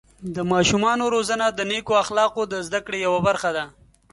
[0.35, 3.65] د ماشومانو روزنه د نیکو اخلاقو د زده کړې یوه برخه ده.